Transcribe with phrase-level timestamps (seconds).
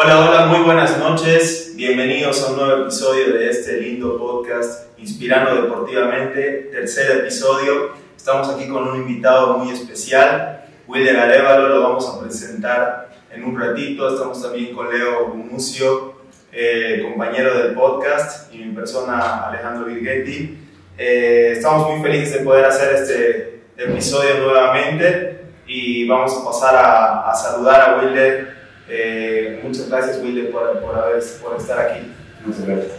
[0.00, 1.72] Hola, hola, muy buenas noches.
[1.74, 7.94] Bienvenidos a un nuevo episodio de este lindo podcast Inspirando Deportivamente, tercer episodio.
[8.16, 13.58] Estamos aquí con un invitado muy especial, William Arevalo, lo vamos a presentar en un
[13.58, 14.08] ratito.
[14.08, 16.14] Estamos también con Leo Gumucio,
[16.52, 20.60] eh, compañero del podcast, y mi persona Alejandro Virgetti.
[20.96, 27.30] Eh, estamos muy felices de poder hacer este episodio nuevamente y vamos a pasar a,
[27.32, 28.57] a saludar a Wilder
[28.88, 32.12] eh, muchas gracias, Wilde, por, por, haber, por estar aquí.
[32.44, 32.92] Muchas gracias.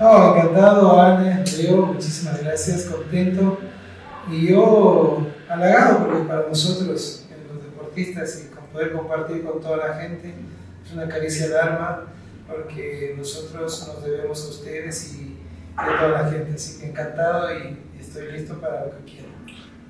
[0.00, 3.58] Oh, encantado, Arne, yo, muchísimas gracias, contento.
[4.30, 9.94] Y yo halagado porque para nosotros, los deportistas, y con poder compartir con toda la
[9.94, 10.34] gente,
[10.84, 12.04] es una caricia al alma,
[12.48, 15.38] porque nosotros nos debemos a ustedes y
[15.76, 16.54] a toda la gente.
[16.54, 19.29] Así que encantado y estoy listo para lo que quieran.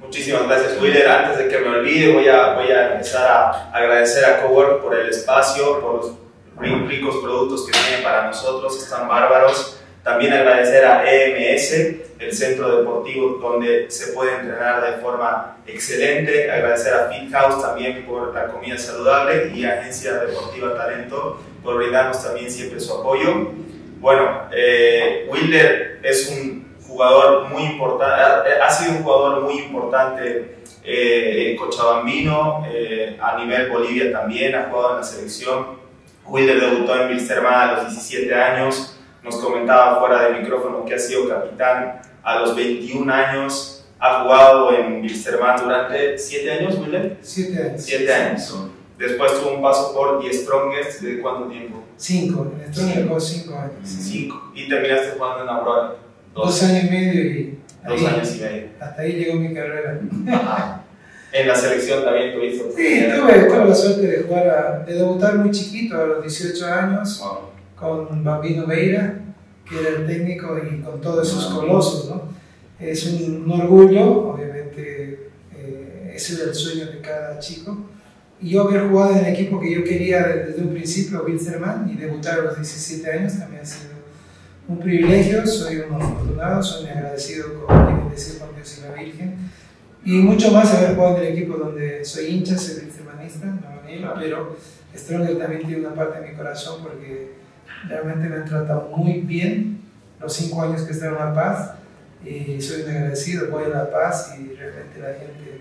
[0.01, 1.09] Muchísimas gracias, Willer.
[1.09, 4.99] Antes de que me olvide, voy a, voy a empezar a agradecer a Cowork por
[4.99, 9.77] el espacio, por los ricos productos que tienen para nosotros, están bárbaros.
[10.03, 11.73] También agradecer a EMS,
[12.19, 16.51] el centro deportivo donde se puede entrenar de forma excelente.
[16.51, 21.77] Agradecer a Fit House también por la comida saludable y a Agencia Deportiva Talento por
[21.77, 23.51] brindarnos también siempre su apoyo.
[23.99, 26.70] Bueno, eh, Wilder es un
[27.01, 34.13] jugador muy importante, ha sido un jugador muy importante eh, cochabambino, eh, a nivel Bolivia
[34.13, 35.81] también, ha jugado en la selección.
[36.27, 40.99] Wilder debutó en Wilstermann a los 17 años, nos comentaba fuera de micrófono que ha
[40.99, 47.17] sido capitán a los 21 años, ha jugado en Wilstermann durante 7 años, Wilder?
[47.23, 47.83] 7 años.
[47.83, 48.67] 7 años.
[48.99, 51.83] Después tuvo un paso por The Strongest, ¿de cuánto tiempo?
[51.97, 53.73] 5, en Strongest 5 años.
[53.85, 54.53] 5.
[54.55, 56.10] Y terminaste jugando en Aurora.
[56.35, 57.59] Dos, años y medio y.
[57.87, 58.69] Dos años y medio.
[58.81, 60.01] Hasta ahí llegó mi carrera.
[61.33, 62.65] En la selección también tuviste.
[62.77, 67.23] Sí, tuve, tuve la suerte de jugar, de debutar muy chiquito, a los 18 años,
[67.77, 69.21] con Bambino Veira,
[69.69, 72.23] que era el técnico, y con todos esos colosos, ¿no?
[72.81, 77.79] Es un, orgullo, obviamente, eh, ese era el sueño de cada chico.
[78.41, 81.97] Y yo haber jugado en el equipo que yo quería desde un principio, Wilstermann, y
[81.97, 83.90] debutar a los 17 años también ha sido
[84.71, 89.37] un privilegio, soy un afortunado, soy agradecido con, decir, con Dios y la Virgen.
[90.05, 94.57] Y mucho más haber jugado en el equipo donde soy hincha, soy victimanista, no pero
[94.97, 97.33] Stronger también tiene una parte de mi corazón porque
[97.89, 99.81] realmente me han tratado muy bien
[100.21, 101.73] los cinco años que estuve en La Paz
[102.25, 105.61] y soy un agradecido, voy a La Paz y realmente la gente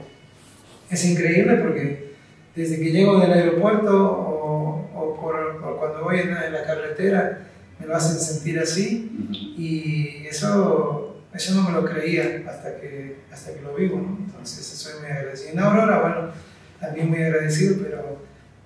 [0.92, 2.14] es increíble porque
[2.56, 7.49] desde que llego del aeropuerto o, o, por, cuando voy en la carretera,
[7.80, 13.54] me lo hacen sentir así y eso, eso no me lo creía hasta que, hasta
[13.54, 14.18] que lo vivo, ¿no?
[14.26, 15.52] entonces soy muy agradecido.
[15.54, 16.32] En Aurora, bueno,
[16.80, 18.22] también muy agradecido, pero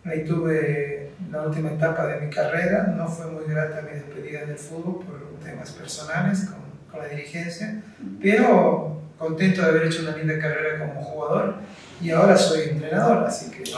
[0.05, 4.57] ahí tuve la última etapa de mi carrera, no fue muy grata mi despedida del
[4.57, 6.59] fútbol por temas personales con,
[6.91, 7.81] con la dirigencia,
[8.21, 11.55] pero contento de haber hecho una linda carrera como jugador
[12.01, 13.77] y ahora soy entrenador, así que en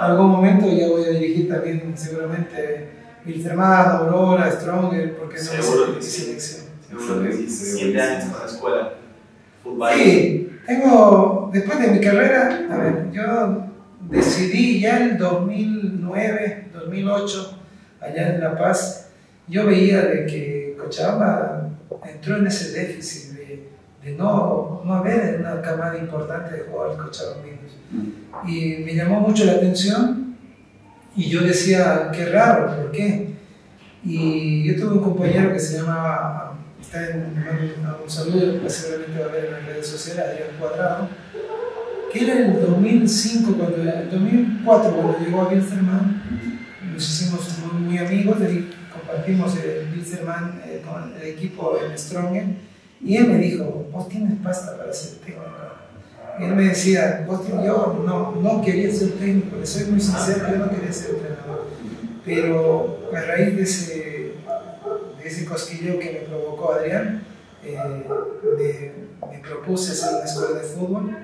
[0.00, 2.95] algún momento ya voy a dirigir también seguramente
[3.26, 6.20] Wilterman, Aurora, Stronger, porque no Seguro que sí.
[6.20, 6.66] selección.
[6.88, 7.48] Seguro que sí.
[7.48, 8.92] Siete años con la escuela.
[9.62, 9.90] Fútbol.
[9.94, 13.64] Sí, tengo, después de mi carrera, a ver, yo
[14.08, 17.58] decidí ya en 2009, 2008,
[18.00, 19.08] allá en La Paz,
[19.48, 21.68] yo veía de que Cochabamba
[22.04, 23.68] entró en ese déficit de,
[24.04, 27.76] de no, no haber una camada importante de jugadores cochabambinos.
[27.90, 28.48] Mm.
[28.48, 30.25] Y me llamó mucho la atención
[31.16, 33.34] y yo decía, qué raro, ¿por qué?
[34.04, 37.34] Y yo tuve un compañero que se llamaba, está en
[38.02, 41.08] un saludo, que seguramente va a ver en las redes sociales, Adrián Cuadrado,
[42.12, 46.22] que era en el 2005, cuando, el 2004, cuando llegó a Wilstermann,
[46.92, 48.36] nos hicimos muy, muy amigos,
[48.92, 52.58] compartimos el Wilstermann eh, con el equipo en Strongen,
[53.02, 55.65] y él me dijo, vos tienes pasta para ser técnico
[56.40, 60.70] él me decía, yo no, no quería ser técnico, le soy muy sincero, yo no
[60.70, 61.66] quería ser entrenador.
[62.24, 63.94] Pero a raíz de ese,
[65.18, 67.22] de ese cosquilleo que me provocó Adrián,
[67.64, 68.92] eh,
[69.22, 71.16] me, propuse hacer una escuela de fútbol.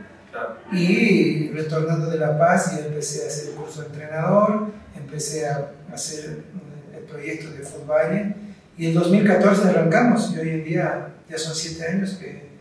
[0.72, 5.72] Y retornando de La Paz y empecé a hacer el curso de entrenador, empecé a
[5.92, 6.44] hacer
[6.96, 8.34] el proyecto de fútbol.
[8.78, 12.51] Y en 2014 arrancamos y hoy en día ya son siete años que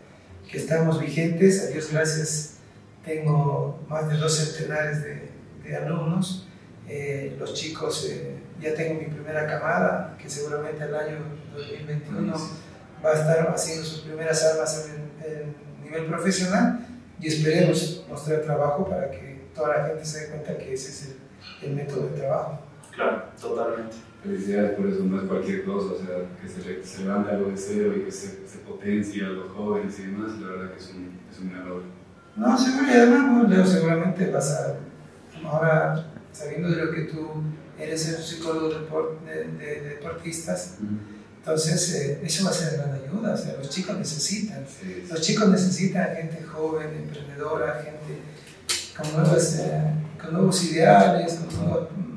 [0.51, 1.63] que estamos vigentes.
[1.63, 2.55] A Dios gracias,
[3.05, 5.29] tengo más de dos centenares de,
[5.63, 6.47] de alumnos.
[6.87, 11.17] Eh, los chicos, eh, ya tengo mi primera camada, que seguramente el año
[11.55, 12.33] 2021
[13.03, 16.87] va a estar haciendo sus primeras armas en, nivel profesional
[17.19, 21.15] y esperemos mostrar trabajo para que toda la gente se dé cuenta que ese es
[21.61, 22.59] el, el método de trabajo.
[22.93, 23.97] Claro, totalmente.
[24.23, 27.57] Felicidades por eso, no es cualquier cosa, o sea, que se, se levante algo de
[27.57, 30.89] cero y que se, se potencie a los jóvenes y demás, la verdad que es
[30.91, 31.85] un, es un gran logro.
[32.35, 34.77] No, seguro, y además, Leo, seguramente vas a,
[35.43, 37.29] ahora, sabiendo de lo que tú
[37.79, 40.77] eres un psicólogo de, de, deportistas,
[41.37, 44.63] entonces eh, eso va a ser gran ayuda, o sea, los chicos necesitan,
[45.09, 48.21] los chicos necesitan gente joven, emprendedora, gente
[48.95, 52.10] con, nuevas, eh, con nuevos ideales, con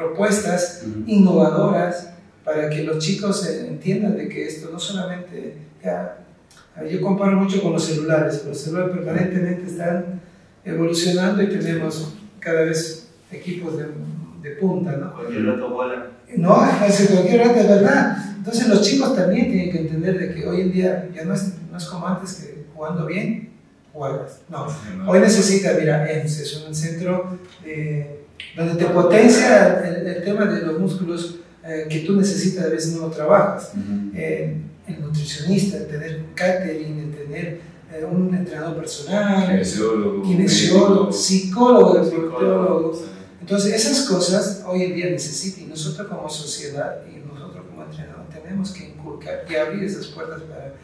[0.00, 6.16] propuestas innovadoras, para que los chicos entiendan de que esto no solamente, ya,
[6.90, 10.22] yo comparo mucho con los celulares, los celulares permanentemente están
[10.64, 13.84] evolucionando y tenemos cada vez equipos de,
[14.42, 15.14] de punta, ¿no?
[15.14, 16.06] Cualquier rato vuela.
[16.36, 18.16] No, hace cualquier rato, es verdad.
[18.38, 21.56] Entonces los chicos también tienen que entender de que hoy en día ya no es,
[21.70, 23.49] no es como antes que jugando bien,
[23.92, 24.40] juegas.
[24.48, 24.66] No,
[25.06, 27.38] hoy necesita, mira, EMS es un centro
[28.56, 33.08] donde te potencia el, tema de los músculos eh, que tú necesitas, a veces no
[33.08, 33.72] lo trabajas.
[34.14, 34.56] Eh,
[34.86, 37.60] el nutricionista, el tener catering, el tener
[37.92, 39.46] eh, un entrenador personal,
[40.24, 43.02] kinesiólogo, psicólogo, psicólogo.
[43.40, 48.26] Entonces, esas cosas hoy en día necesitan y nosotros como sociedad y nosotros como entrenador
[48.32, 50.74] tenemos que inculcar y abrir esas puertas para,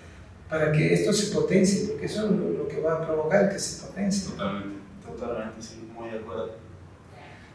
[0.49, 3.87] para que esto se potencie, porque eso es lo, que va a provocar que se
[3.87, 4.31] potencie.
[4.31, 6.51] Totalmente, totalmente, sí, muy de acuerdo.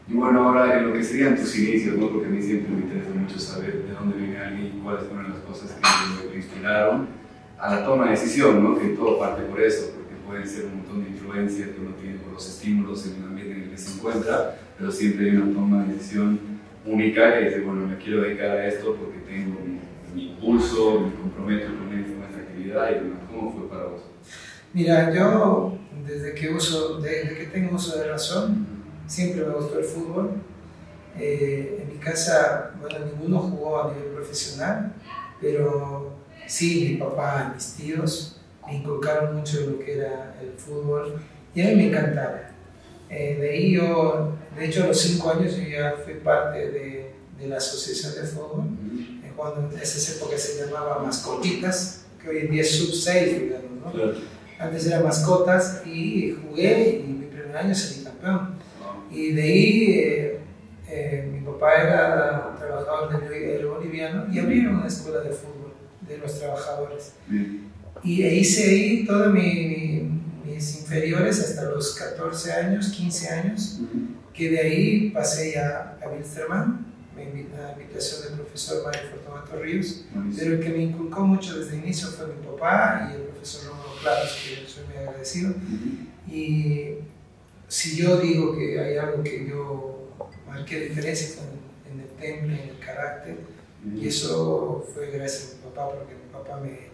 [0.08, 2.10] Y bueno, ahora en lo que serían tus inicios, ¿no?
[2.10, 5.30] porque a mí siempre me interesa mucho saber de dónde viene alguien y cuáles fueron
[5.30, 7.06] las cosas que lo inspiraron
[7.58, 8.78] a la toma de decisión, ¿no?
[8.78, 12.16] que todo parte por eso, porque pueden ser un montón de influencias que uno tiene
[12.18, 15.54] por los estímulos en el ambiente en el que se encuentra, pero siempre hay una
[15.54, 16.40] toma de decisión
[16.84, 19.80] única que dice, bueno, me quiero dedicar a esto porque tengo mi,
[20.30, 22.21] impulso, me comprometo con esta
[22.72, 23.18] actividad y demás.
[23.30, 24.02] ¿Cómo fue para vos?
[24.72, 28.66] Mira, yo desde que, uso, desde que tengo uso de razón,
[29.06, 30.30] siempre me gustó el fútbol.
[31.18, 34.94] Eh, en mi casa, bueno, ninguno jugó a nivel profesional,
[35.40, 36.14] pero
[36.46, 41.20] sí, mi papá mis tíos me inculcaron mucho lo que era el fútbol
[41.54, 42.50] y a mí me encantaba.
[43.10, 47.14] Eh, de ahí yo, de hecho a los cinco años yo ya fui parte de,
[47.38, 48.64] de la asociación de fútbol,
[49.22, 53.94] eh, cuando en esas épocas se llamaba Mascotitas, que hoy en día es sub-6, digamos,
[53.94, 54.32] ¿no?
[54.58, 58.54] Antes era Mascotas y jugué y mi primer año salí campeón.
[59.10, 60.38] Y de ahí eh,
[60.88, 65.72] eh, mi papá era trabajador del boliviano y abrieron una escuela de fútbol
[66.06, 67.14] de los trabajadores.
[68.04, 73.80] Y hice ahí todos mis inferiores hasta los 14 años, 15 años,
[74.32, 80.04] que de ahí pasé ya a Wilstermann, me la invitación del profesor Mario Fortunato Ríos,
[80.36, 83.70] pero el que me inculcó mucho desde el inicio fue mi papá y el profesor
[83.70, 85.54] Rómulo Claros, que soy muy agradecido.
[86.28, 86.94] Y
[87.68, 90.08] si yo digo que hay algo que yo
[90.46, 93.38] marqué diferencia en, en el temple, en el carácter,
[93.94, 96.90] y eso fue gracias a mi papá, porque mi papá me,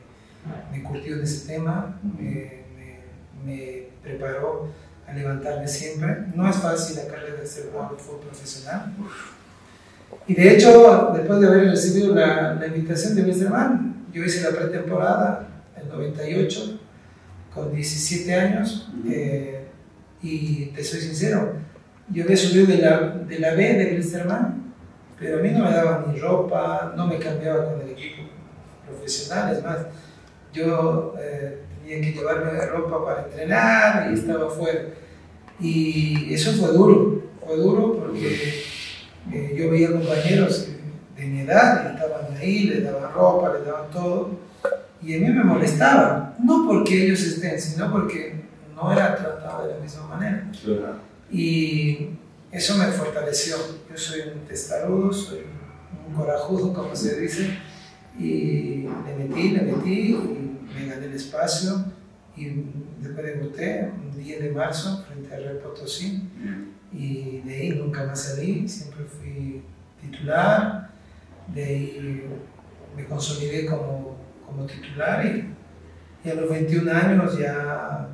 [0.77, 2.65] me curtió en ese tema, me,
[3.45, 4.69] me, preparó
[5.07, 6.25] a levantarme siempre.
[6.35, 8.95] No es fácil la carrera de ser jugador de fútbol profesional.
[10.27, 14.57] Y de hecho, después de haber recibido la, la invitación de Westerman, yo hice la
[14.57, 16.81] pretemporada en 98,
[17.55, 18.91] con 17 años.
[19.09, 19.65] Eh,
[20.23, 21.55] y te soy sincero,
[22.11, 24.75] yo había subido de la, de la B de Wilstermann,
[25.19, 28.23] pero a mí no me daban ni ropa, no me cambiaba con el equipo
[28.87, 29.79] profesional, es más,
[30.53, 34.81] yo eh, tenía que llevarme ropa para entrenar y estaba fuera.
[35.61, 38.63] Y eso fue duro, fue duro porque
[39.33, 40.69] eh, yo veía compañeros
[41.17, 44.31] de mi edad estaban ahí, les daban ropa, les daban todo,
[45.03, 48.45] y a mí me molestaba, no porque ellos estén, sino porque
[48.75, 50.51] no era tratado de la misma manera.
[51.31, 52.11] Y
[52.51, 53.57] eso me fortaleció.
[53.91, 55.41] Yo soy un testarudo, soy
[56.09, 57.59] un corajudo, como se dice,
[58.19, 61.85] y le metí, le metí, y me gané el espacio.
[62.37, 62.65] Y
[63.01, 66.23] después debuté un 10 de marzo frente a Real Potosí.
[66.93, 69.63] Y de ahí nunca más salí, siempre fui
[70.01, 70.91] titular.
[71.55, 72.25] De ahí
[72.97, 74.17] me consolidé como,
[74.47, 75.55] como titular y,
[76.25, 78.09] y a los 21 años ya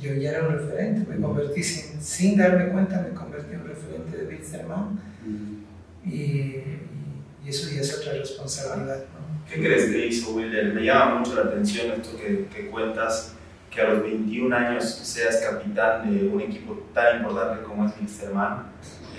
[0.00, 3.68] yo ya era un referente, me convertí sin, sin darme cuenta, me convertí en un
[3.68, 5.00] referente de Wilstermann
[6.04, 9.04] y, y, eso ya es otra responsabilidad.
[9.48, 10.74] ¿Qué crees que hizo Wilder?
[10.74, 13.34] Me llama mucho la atención esto que, que, cuentas,
[13.70, 18.66] que a los 21 años seas capitán de un equipo tan importante como es Wilstermann.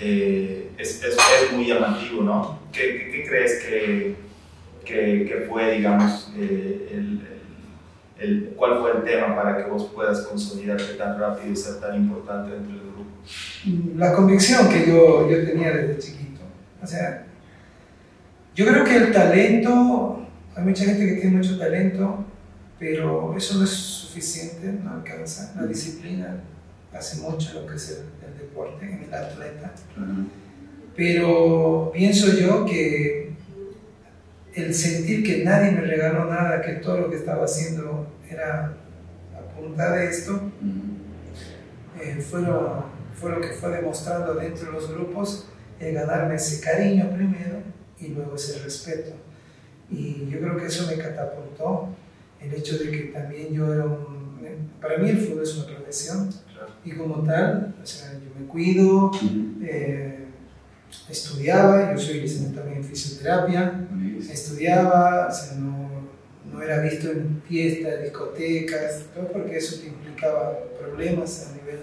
[0.00, 2.58] Eh, es, es, es, muy llamativo, ¿no?
[2.72, 4.16] ¿Qué, qué, crees que,
[4.84, 7.20] que, fue, digamos, eh, el
[8.54, 12.50] cuál fue el tema para que vos puedas consolidarte tan rápido y ser tan importante
[12.50, 13.06] dentro del grupo?
[13.96, 16.40] La convicción que yo, yo tenía desde chiquito.
[16.82, 17.26] O sea,
[18.54, 22.24] yo creo que el talento, hay mucha gente que tiene mucho talento,
[22.78, 25.52] pero eso no es suficiente, no alcanza.
[25.56, 26.40] La disciplina
[26.92, 29.72] hace mucho lo que es el, deporte, en el atleta.
[30.96, 33.32] Pero pienso yo que
[34.54, 38.74] el sentir que nadie me regaló nada, que todo lo que estaba haciendo era
[39.36, 40.50] a punta de esto,
[42.00, 45.46] eh, fue, lo, fue, lo, que fue demostrando dentro de los grupos,
[45.78, 47.58] el ganarme ese cariño primero
[47.98, 49.12] y luego ese respeto.
[49.88, 51.88] Y yo creo que eso me catapultó,
[52.42, 54.30] el hecho de que también yo era un...
[54.80, 56.30] Para mí el fútbol es una profesión
[56.84, 59.10] y como tal, o sea, yo me cuido,
[59.62, 60.24] eh,
[61.08, 63.88] estudiaba, yo soy licenciado también en fisioterapia,
[64.30, 66.08] estudiaba, o sea, no,
[66.50, 71.78] no, era visto en fiestas, discotecas, porque eso te implicaba problemas a nivel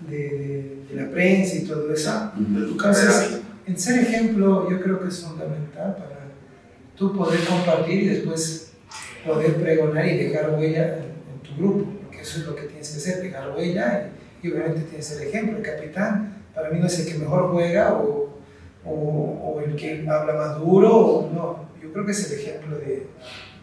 [0.00, 2.32] de, de, la prensa y todo eso.
[2.36, 6.20] Entonces, en ser ejemplo yo creo que es fundamental para
[6.96, 8.69] tú poder compartir y después
[9.26, 11.10] poder pregonar y dejar huella en,
[11.42, 14.10] tu grupo, porque eso es lo que tienes que hacer, dejar huella
[14.42, 17.50] y, y obviamente tienes el ejemplo, el capitán para mí no es el que mejor
[17.50, 18.38] juega o,
[18.84, 22.76] o, o el que habla más duro, o, no, yo creo que es el ejemplo
[22.78, 23.06] de,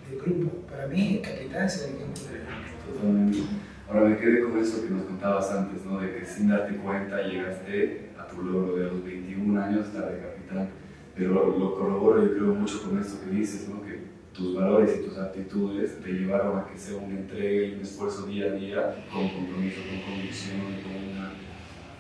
[0.10, 0.66] del grupo.
[0.70, 2.94] Para mí, el capitán es el ejemplo del grupo.
[2.94, 3.40] Totalmente.
[3.88, 6.00] Ahora me quedé con eso que nos contabas antes, ¿no?
[6.00, 10.20] de que sin darte cuenta llegaste a tu logro de los 21 años, estar de
[10.20, 10.70] capitán.
[11.16, 13.82] Pero lo corroboro yo creo mucho con esto que dices, ¿no?
[13.82, 13.97] que
[14.38, 18.28] tus valores y tus actitudes te llevaron a que sea una entrega y un esfuerzo
[18.28, 21.34] día a día con compromiso, con convicción, con una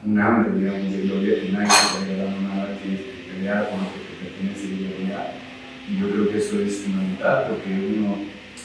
[0.06, 3.80] un hambre, digamos, de gloria que nadie te está regalando nada, tienes que pelear con
[3.82, 5.34] lo que te pertenece y gloria.
[5.90, 8.18] Y yo creo que eso es fundamental porque uno,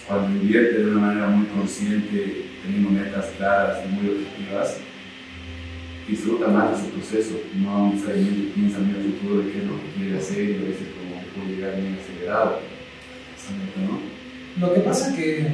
[0.07, 4.79] cuando invierte de una manera muy consciente, teniendo metas claras y muy objetivas,
[6.07, 9.88] disfruta más ese proceso, no necesariamente piensa en el futuro de qué es lo que
[9.97, 12.72] quiere hacer y a veces como que puede llegar bien acelerado.
[13.51, 14.67] ¿No?
[14.67, 15.47] Lo que pasa es que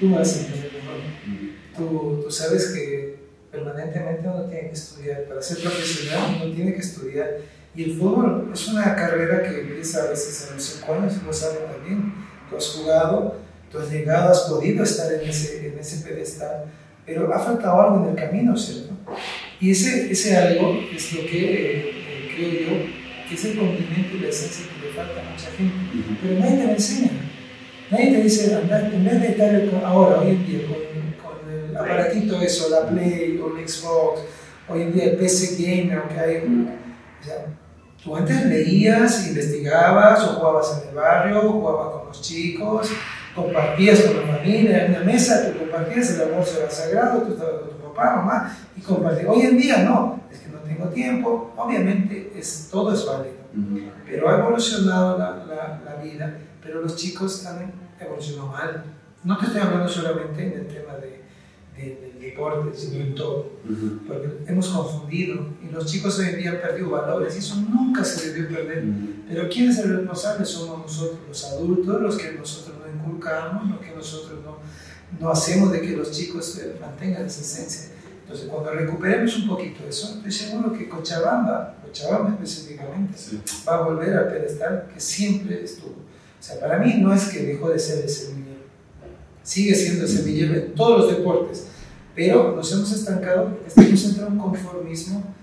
[0.00, 0.96] tú vas a entender mejor.
[1.76, 3.16] Tú, tú sabes que
[3.50, 5.24] permanentemente uno tiene que estudiar.
[5.24, 7.38] Para ser profesional uno tiene que estudiar.
[7.74, 11.32] Y el fútbol es una carrera que empieza a veces a los 5 años, lo
[11.32, 12.14] saben también.
[12.48, 13.36] Tú has jugado,
[13.70, 16.64] tú has llegado, has podido estar en ese, en ese pedestal,
[17.06, 18.92] pero ha faltado algo en el camino, ¿cierto?
[19.58, 22.91] Y ese, ese algo es lo que eh, creo yo
[23.32, 26.16] que es el complemento y la esencia que le falta a mucha gente.
[26.20, 27.10] Pero nadie te lo enseña.
[27.90, 32.68] Nadie te dice, andar, en vez de estar ahora, hoy en día, con aparatito eso,
[32.68, 34.20] la Play o el Xbox,
[34.68, 36.36] hoy en día el PC Game, aunque hay...
[36.38, 37.46] O sea,
[38.02, 42.90] tú antes leías, investigabas, o jugabas en el barrio, o jugabas con los chicos,
[43.34, 47.60] compartías con la familia, en la mesa tú compartías, el almuerzo era sagrado, tú estabas
[47.62, 49.26] con papá, mamá, y compartías.
[49.28, 53.36] Hoy en día no, es que no tengo tiempo, obviamente es, todo es válido,
[54.06, 58.84] pero ha evolucionado la, la, la vida, pero los chicos han evolucionado mal.
[59.24, 61.22] No te estoy hablando solamente en el tema de
[61.76, 63.52] del deporte, sino en todo.
[64.06, 68.04] Porque hemos confundido y los chicos hoy en día han perdido valores y eso nunca
[68.04, 68.84] se debió perder.
[69.28, 70.44] Pero ¿quién es el responsable?
[70.44, 74.58] Somos nosotros, los adultos, los que nosotros no inculcamos, los que nosotros no,
[75.20, 77.90] no hacemos de que los chicos eh, mantengan esa esencia.
[78.22, 83.14] Entonces, cuando recuperemos un poquito eso, estoy seguro que Cochabamba, Cochabamba específicamente,
[83.68, 85.90] va a volver al pedestal que siempre estuvo.
[85.90, 88.32] O sea, para mí no es que dejó de ser ese
[89.42, 91.66] sigue siendo ese semillero en todos los deportes,
[92.14, 95.34] pero nos hemos estancado estamos en un conformismo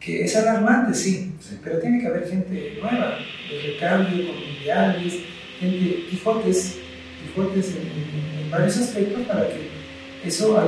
[0.00, 3.16] que es alarmante, sí, pero tiene que haber gente nueva,
[3.50, 5.14] de recambio, mundiales,
[5.58, 6.78] gente, Quijotes,
[7.24, 9.68] Quijotes en, varios aspectos para que
[10.24, 10.60] eso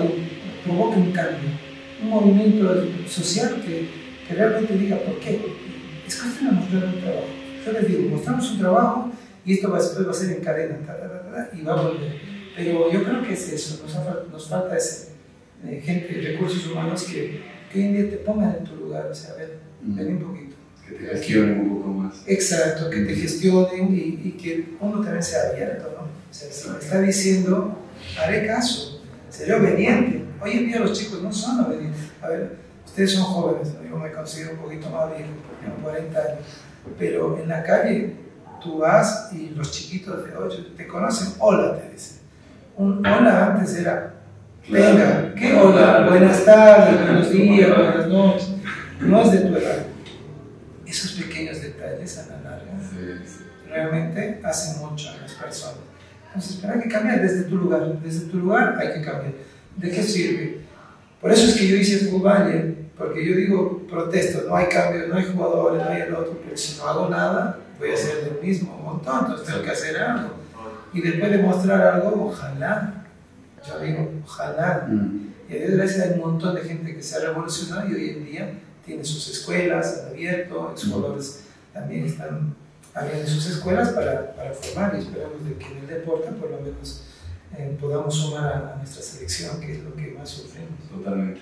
[0.65, 1.51] provoque un cambio,
[2.03, 3.89] un movimiento social que,
[4.27, 5.41] que realmente diga por qué.
[6.07, 7.27] Es cuestión de mostrar un trabajo.
[7.65, 9.11] Yo les digo, mostramos un trabajo
[9.45, 10.79] y esto va, va a ser en cadena
[11.53, 12.37] y va a volver.
[12.57, 15.17] Pero yo creo que es eso, nos, nos falta ese,
[15.65, 19.15] eh, gente, recursos humanos que, que hoy en día te pongan en tu lugar, o
[19.15, 19.51] sea, ven,
[19.83, 20.46] ven un poquito.
[20.89, 22.23] Que te gestionen un poco más.
[22.27, 26.05] Exacto, que te gestionen y, y que uno también sea abierto, ¿no?
[26.05, 27.79] O sea, si me está diciendo,
[28.21, 30.25] haré caso, seré obediente.
[30.41, 32.03] Hoy en día los chicos no son obedientes.
[32.23, 36.39] A ver, ustedes son jóvenes, yo me considero un poquito más viejo, tengo 40 años,
[36.99, 38.15] pero en la calle
[38.63, 42.17] tú vas y los chiquitos de 8 te conocen, hola, te dicen
[42.77, 44.15] un hola antes era,
[44.69, 46.07] venga, ¿qué hola?
[46.09, 48.49] Buenas tardes, buenos días, buenas noches.
[49.01, 49.86] No es de tu edad.
[50.97, 52.73] Esos pequeños detalles a la larga
[53.69, 55.77] realmente hacen mucho a las personas.
[56.29, 58.01] Entonces, pero hay que cambiar desde tu lugar.
[58.01, 59.35] Desde tu lugar hay que cambiar.
[59.77, 60.61] ¿De qué sirve?
[61.21, 65.17] Por eso es que yo hice Valle Porque yo digo, protesto, no hay cambio, no
[65.19, 68.47] hay jugadores, no hay el otro, pero si no hago nada, voy a hacer el
[68.47, 70.31] mismo montón, entonces tengo que hacer algo.
[70.95, 73.05] Y después de mostrar algo, ojalá,
[73.69, 74.87] yo digo, ojalá.
[74.89, 75.27] Mm.
[75.51, 78.11] Y a Dios gracias hay un montón de gente que se ha revolucionado y hoy
[78.11, 78.53] en día
[78.87, 82.55] tiene sus escuelas, han abierto, los jugadores también están
[82.95, 86.61] abriendo sus escuelas para, para formar y esperamos de que en el deporte por lo
[86.61, 87.05] menos
[87.59, 90.79] eh, podamos sumar a, a nuestra selección, que es lo que más sufrimos.
[90.91, 91.41] Totalmente.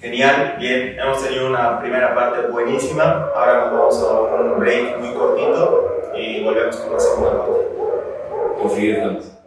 [0.00, 3.30] Genial, bien, hemos tenido una primera parte buenísima.
[3.34, 7.68] Ahora nos vamos a un break muy cortito y volvemos con la segunda parte.
[8.90, 9.37] Estamos.